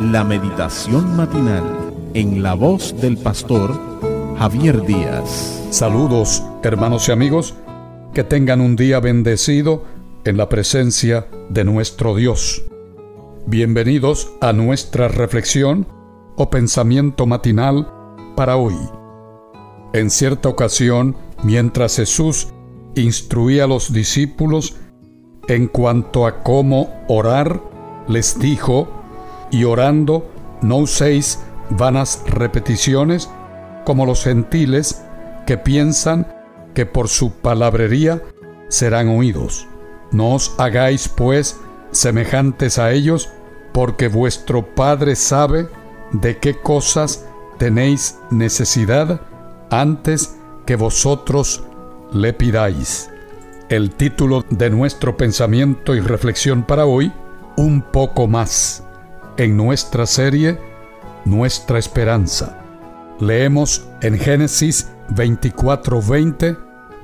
la 0.00 0.24
meditación 0.24 1.16
matinal 1.16 1.64
en 2.12 2.42
la 2.42 2.52
voz 2.54 2.94
del 3.00 3.16
pastor 3.16 3.74
Javier 4.38 4.84
Díaz. 4.84 5.68
Saludos 5.70 6.42
hermanos 6.62 7.08
y 7.08 7.12
amigos, 7.12 7.54
que 8.12 8.22
tengan 8.22 8.60
un 8.60 8.76
día 8.76 9.00
bendecido 9.00 9.84
en 10.24 10.36
la 10.36 10.50
presencia 10.50 11.28
de 11.48 11.64
nuestro 11.64 12.14
Dios. 12.14 12.62
Bienvenidos 13.46 14.30
a 14.42 14.52
nuestra 14.52 15.08
reflexión 15.08 15.86
o 16.36 16.50
pensamiento 16.50 17.24
matinal 17.24 17.90
para 18.36 18.56
hoy. 18.56 18.76
En 19.94 20.10
cierta 20.10 20.50
ocasión, 20.50 21.16
mientras 21.42 21.96
Jesús 21.96 22.48
instruía 22.96 23.64
a 23.64 23.68
los 23.68 23.92
discípulos 23.94 24.76
en 25.48 25.68
cuanto 25.68 26.26
a 26.26 26.42
cómo 26.42 26.90
orar, 27.08 27.62
les 28.08 28.38
dijo, 28.38 28.88
y 29.50 29.64
orando, 29.64 30.30
no 30.62 30.76
uséis 30.76 31.40
vanas 31.70 32.22
repeticiones 32.26 33.28
como 33.84 34.06
los 34.06 34.24
gentiles 34.24 35.02
que 35.46 35.58
piensan 35.58 36.26
que 36.74 36.86
por 36.86 37.08
su 37.08 37.32
palabrería 37.32 38.22
serán 38.68 39.08
oídos. 39.08 39.66
No 40.12 40.34
os 40.34 40.54
hagáis, 40.58 41.08
pues, 41.08 41.58
semejantes 41.90 42.78
a 42.78 42.92
ellos, 42.92 43.30
porque 43.72 44.08
vuestro 44.08 44.74
Padre 44.74 45.16
sabe 45.16 45.68
de 46.12 46.38
qué 46.38 46.54
cosas 46.54 47.26
tenéis 47.58 48.18
necesidad 48.30 49.20
antes 49.70 50.36
que 50.64 50.76
vosotros 50.76 51.64
le 52.12 52.32
pidáis. 52.32 53.10
El 53.68 53.90
título 53.90 54.44
de 54.50 54.70
nuestro 54.70 55.16
pensamiento 55.16 55.94
y 55.94 56.00
reflexión 56.00 56.62
para 56.62 56.86
hoy, 56.86 57.12
Un 57.58 57.80
poco 57.80 58.26
más, 58.26 58.85
en 59.36 59.56
nuestra 59.56 60.06
serie 60.06 60.58
Nuestra 61.24 61.78
Esperanza. 61.78 62.58
Leemos 63.20 63.88
en 64.02 64.18
Génesis 64.18 64.90
24:20, 65.10 66.56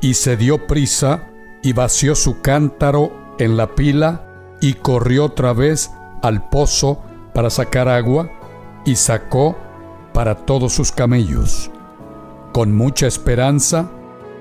y 0.03 0.15
se 0.15 0.37
dio 0.37 0.67
prisa 0.67 1.29
y 1.63 1.73
vació 1.73 2.15
su 2.15 2.41
cántaro 2.43 3.35
en 3.39 3.57
la 3.57 3.75
pila 3.75 4.27
y 4.61 4.75
corrió 4.75 5.27
otra 5.27 5.53
vez 5.53 5.91
al 6.23 6.49
pozo 6.49 7.03
para 7.33 7.51
sacar 7.51 7.89
agua 7.89 8.29
y 8.85 8.97
sacó 8.97 9.57
para 10.13 10.35
todos 10.35 10.73
sus 10.73 10.93
camellos. 10.93 11.71
Con 12.53 12.77
mucha 12.77 13.07
esperanza 13.07 13.91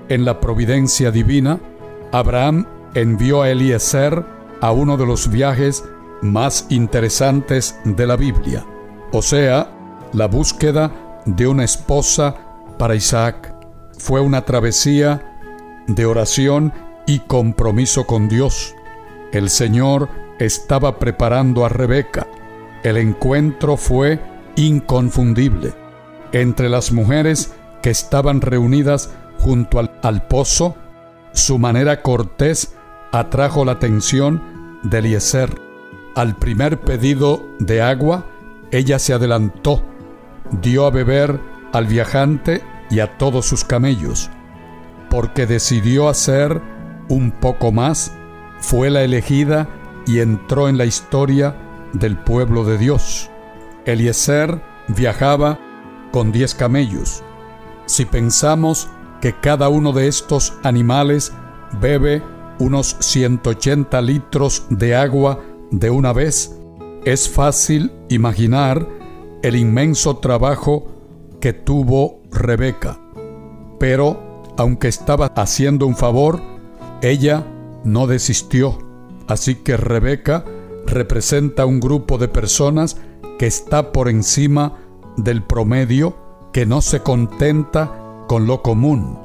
en 0.09 0.25
la 0.25 0.42
providencia 0.42 1.12
divina, 1.12 1.59
Abraham 2.12 2.66
envió 2.95 3.44
a 3.44 3.50
Eliezer 3.50 4.25
a 4.62 4.72
uno 4.72 4.97
de 4.97 5.06
los 5.06 5.30
viajes 5.30 5.84
más 6.22 6.67
interesantes 6.69 7.80
de 7.83 8.08
la 8.08 8.16
Biblia, 8.16 8.66
o 9.11 9.22
sea, 9.22 9.72
la 10.14 10.28
búsqueda 10.28 10.91
de 11.25 11.47
una 11.47 11.63
esposa 11.63 12.36
para 12.78 12.95
Isaac. 12.95 13.55
Fue 13.97 14.22
una 14.22 14.44
travesía 14.44 15.38
de 15.88 16.06
oración 16.06 16.73
y 17.06 17.19
compromiso 17.19 18.06
con 18.06 18.29
Dios. 18.29 18.75
El 19.31 19.50
Señor 19.50 20.09
estaba 20.40 20.97
preparando 20.97 21.66
a 21.66 21.69
Rebeca. 21.69 22.28
El 22.84 22.97
encuentro 22.97 23.78
fue 23.78 24.19
inconfundible. 24.56 25.74
Entre 26.31 26.69
las 26.69 26.91
mujeres 26.91 27.53
que 27.81 27.90
estaban 27.90 28.41
reunidas 28.41 29.12
junto 29.40 29.79
al, 29.79 30.28
pozo, 30.28 30.75
su 31.34 31.57
manera 31.59 32.01
cortés 32.01 32.75
atrajo 33.12 33.66
la 33.66 33.74
atención 33.74 34.79
de 34.84 35.00
Eliezer. 35.00 35.70
Al 36.16 36.35
primer 36.35 36.81
pedido 36.81 37.45
de 37.59 37.81
agua, 37.81 38.25
ella 38.72 38.99
se 38.99 39.13
adelantó, 39.13 39.81
dio 40.61 40.85
a 40.85 40.91
beber 40.91 41.39
al 41.72 41.88
viajante 41.88 42.61
y 42.89 42.99
a 42.99 43.17
todos 43.17 43.45
sus 43.45 43.63
camellos. 43.63 44.29
Porque 45.09 45.45
decidió 45.45 46.09
hacer 46.09 46.61
un 47.07 47.31
poco 47.31 47.71
más, 47.71 48.13
fue 48.59 48.89
la 48.89 49.03
elegida 49.03 49.69
y 50.05 50.19
entró 50.19 50.67
en 50.67 50.77
la 50.77 50.85
historia 50.85 51.55
del 51.94 52.17
pueblo 52.17 52.66
de 52.66 52.77
Dios. 52.77 53.29
Eliezer 53.85 54.61
viajaba 54.89 55.59
con 56.11 56.33
diez 56.33 56.55
camellos. 56.55 57.23
Si 57.85 58.03
pensamos 58.03 58.89
que 59.21 59.33
cada 59.33 59.69
uno 59.69 59.94
de 59.94 60.07
estos 60.07 60.53
animales 60.63 61.31
bebe 61.79 62.21
unos 62.59 62.97
180 63.00 64.01
litros 64.01 64.66
de 64.69 64.95
agua 64.95 65.39
de 65.71 65.89
una 65.89 66.13
vez, 66.13 66.55
es 67.05 67.29
fácil 67.29 67.91
imaginar 68.09 68.87
el 69.41 69.55
inmenso 69.55 70.17
trabajo 70.17 70.87
que 71.39 71.53
tuvo 71.53 72.21
Rebeca. 72.29 72.99
Pero, 73.79 74.43
aunque 74.57 74.87
estaba 74.87 75.27
haciendo 75.27 75.87
un 75.87 75.95
favor, 75.95 76.41
ella 77.01 77.47
no 77.83 78.05
desistió. 78.05 78.77
Así 79.27 79.55
que 79.55 79.77
Rebeca 79.77 80.45
representa 80.85 81.65
un 81.65 81.79
grupo 81.79 82.17
de 82.17 82.27
personas 82.27 82.97
que 83.39 83.47
está 83.47 83.91
por 83.91 84.09
encima 84.09 84.77
del 85.17 85.41
promedio, 85.41 86.15
que 86.53 86.65
no 86.65 86.81
se 86.81 86.99
contenta 86.99 88.25
con 88.27 88.45
lo 88.45 88.61
común, 88.61 89.17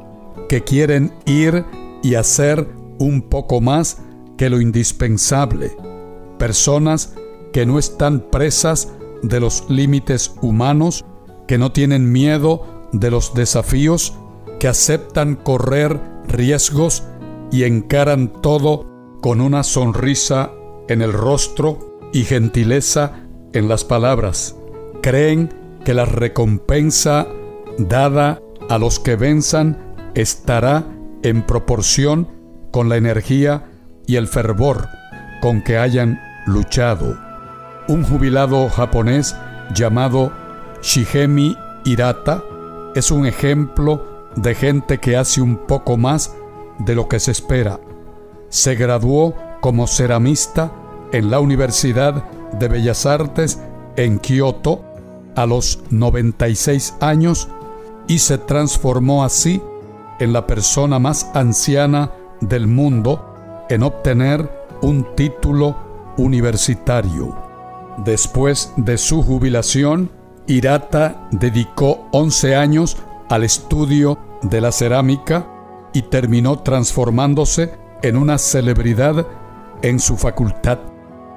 que 0.49 0.63
quieren 0.63 1.13
ir 1.27 1.65
y 2.03 2.15
hacer 2.15 2.67
un 2.99 3.23
poco 3.23 3.61
más 3.61 3.99
que 4.39 4.49
lo 4.49 4.61
indispensable. 4.61 5.86
Personas 6.39 7.15
que 7.53 7.67
no 7.67 7.79
están 7.79 8.21
presas 8.21 8.93
de 9.23 9.41
los 9.41 9.69
límites 9.69 10.35
humanos, 10.43 11.05
que 11.49 11.59
no 11.59 11.73
tienen 11.73 12.13
miedo 12.13 12.89
de 12.93 13.11
los 13.11 13.35
desafíos, 13.35 14.15
que 14.59 14.69
aceptan 14.69 15.37
correr 15.37 16.01
riesgos 16.29 17.05
y 17.51 17.65
encaran 17.65 18.29
todo 18.43 18.87
con 19.21 19.41
una 19.41 19.63
sonrisa 19.63 20.51
en 20.89 21.03
el 21.03 21.13
rostro 21.13 21.99
y 22.13 22.25
gentileza 22.25 23.27
en 23.53 23.69
las 23.69 23.85
palabras. 23.85 24.57
Creen 25.03 25.53
que 25.85 25.95
la 25.95 26.05
recompensa 26.05 27.27
dada 27.79 28.41
a 28.69 28.79
los 28.79 28.99
que 28.99 29.17
venzan 29.17 29.95
estará 30.15 30.85
en 31.23 31.43
proporción 31.43 32.29
con 32.71 32.89
la 32.89 32.97
energía 32.97 33.71
y 34.07 34.17
el 34.17 34.29
fervor 34.29 34.89
con 35.41 35.63
que 35.63 35.79
hayan 35.79 36.21
luchado. 36.47 37.17
Un 37.89 38.03
jubilado 38.03 38.69
japonés 38.69 39.37
llamado 39.75 40.33
Shigemi 40.83 41.57
Hirata 41.85 42.43
es 42.95 43.11
un 43.11 43.27
ejemplo 43.27 44.31
de 44.37 44.55
gente 44.55 44.99
que 44.99 45.17
hace 45.17 45.41
un 45.41 45.57
poco 45.67 45.97
más 45.97 46.35
de 46.79 46.95
lo 46.95 47.09
que 47.09 47.21
se 47.21 47.33
espera. 47.33 47.81
Se 48.49 48.75
graduó 48.75 49.35
como 49.61 49.87
ceramista 49.87 50.73
en 51.13 51.31
la 51.31 51.41
Universidad 51.41 52.25
de 52.59 52.69
Bellas 52.69 53.07
Artes 53.07 53.61
en 53.97 54.19
Kioto 54.19 54.85
a 55.35 55.47
los 55.47 55.81
96 55.91 56.95
años 57.01 57.49
y 58.09 58.19
se 58.19 58.39
transformó 58.39 59.25
así 59.25 59.61
en 60.19 60.33
la 60.33 60.47
persona 60.47 60.99
más 60.99 61.31
anciana 61.35 62.11
del 62.41 62.67
mundo 62.67 63.65
en 63.69 63.83
obtener 63.83 64.51
un 64.83 65.07
título 65.15 65.86
universitario. 66.17 67.37
Después 67.99 68.73
de 68.77 68.99
su 68.99 69.23
jubilación, 69.23 70.11
Hirata 70.47 71.29
dedicó 71.31 72.09
11 72.13 72.57
años 72.57 72.97
al 73.29 73.45
estudio 73.45 74.19
de 74.43 74.61
la 74.61 74.73
cerámica 74.73 75.47
y 75.93 76.03
terminó 76.03 76.61
transformándose 76.61 77.73
en 78.03 78.17
una 78.17 78.39
celebridad 78.39 79.27
en 79.83 79.99
su 79.99 80.17
facultad. 80.17 80.79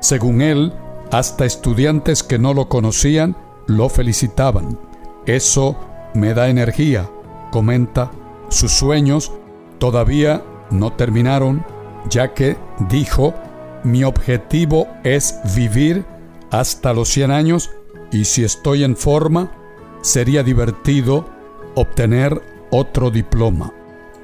Según 0.01 0.41
él, 0.41 0.73
hasta 1.11 1.45
estudiantes 1.45 2.23
que 2.23 2.37
no 2.37 2.53
lo 2.53 2.69
conocían 2.69 3.35
lo 3.67 3.89
felicitaban. 3.89 4.79
Eso 5.25 5.75
me 6.13 6.33
da 6.33 6.49
energía, 6.49 7.09
comenta. 7.51 8.11
Sus 8.49 8.71
sueños 8.71 9.31
todavía 9.77 10.43
no 10.71 10.93
terminaron, 10.93 11.63
ya 12.09 12.33
que 12.33 12.57
dijo, 12.89 13.33
mi 13.83 14.03
objetivo 14.03 14.87
es 15.03 15.39
vivir 15.55 16.05
hasta 16.51 16.93
los 16.93 17.09
100 17.09 17.31
años 17.31 17.71
y 18.11 18.25
si 18.25 18.43
estoy 18.43 18.83
en 18.83 18.95
forma, 18.95 19.51
sería 20.01 20.43
divertido 20.43 21.25
obtener 21.75 22.41
otro 22.71 23.11
diploma. 23.11 23.73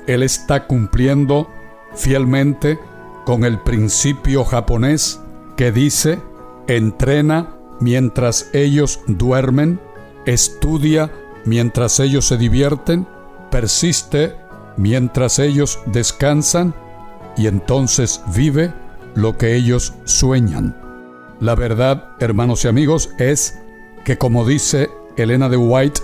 Él 0.07 0.23
está 0.23 0.67
cumpliendo 0.67 1.49
fielmente 1.93 2.79
con 3.25 3.43
el 3.43 3.59
principio 3.59 4.43
japonés 4.43 5.19
que 5.57 5.71
dice, 5.71 6.19
entrena 6.67 7.55
mientras 7.79 8.49
ellos 8.53 8.99
duermen, 9.07 9.79
estudia 10.25 11.11
mientras 11.45 11.99
ellos 11.99 12.27
se 12.27 12.37
divierten, 12.37 13.07
persiste 13.51 14.35
mientras 14.77 15.39
ellos 15.39 15.79
descansan 15.85 16.73
y 17.37 17.47
entonces 17.47 18.21
vive 18.35 18.73
lo 19.15 19.37
que 19.37 19.55
ellos 19.55 19.93
sueñan. 20.03 20.75
La 21.39 21.55
verdad, 21.55 22.11
hermanos 22.19 22.63
y 22.65 22.67
amigos, 22.67 23.09
es 23.17 23.59
que 24.03 24.17
como 24.17 24.45
dice 24.45 24.89
Elena 25.17 25.49
de 25.49 25.57
White 25.57 26.01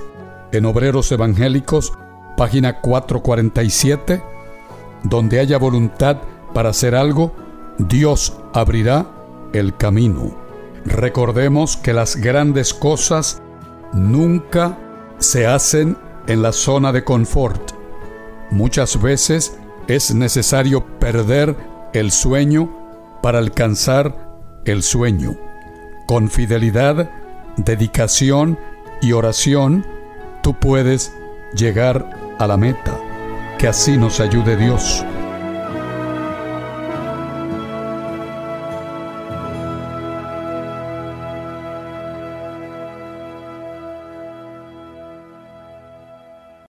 en 0.52 0.66
Obreros 0.66 1.12
Evangélicos, 1.12 1.94
página 2.36 2.82
447, 2.82 4.24
donde 5.04 5.40
haya 5.40 5.58
voluntad 5.58 6.18
para 6.54 6.70
hacer 6.70 6.96
algo, 6.96 7.34
Dios 7.78 8.38
abrirá 8.54 9.08
el 9.54 9.76
camino. 9.76 10.36
Recordemos 10.86 11.78
que 11.78 11.94
las 11.94 12.16
grandes 12.16 12.74
cosas 12.74 13.42
nunca 13.94 14.78
se 15.20 15.46
hacen 15.46 15.98
en 16.28 16.42
la 16.42 16.52
zona 16.52 16.92
de 16.92 17.04
confort. 17.04 17.72
Muchas 18.50 19.02
veces 19.02 19.58
es 19.88 20.14
necesario 20.14 20.86
perder 21.00 21.56
el 21.94 22.12
sueño 22.12 22.81
para 23.22 23.40
alcanzar 23.40 24.16
el 24.66 24.84
sueño. 24.84 25.38
Con 26.08 26.30
fidelidad, 26.30 27.10
dedicación 27.58 28.58
y 29.02 29.14
oración, 29.14 29.86
tú 30.44 30.54
puedes 30.54 31.14
llegar 31.56 32.10
a 32.40 32.48
la 32.48 32.58
meta. 32.58 32.98
Que 33.58 33.68
así 33.68 33.98
nos 33.98 34.20
ayude 34.20 34.58
Dios. 34.58 35.06